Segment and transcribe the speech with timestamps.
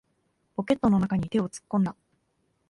[0.55, 1.95] ポケットの中に手を突っ込んだ。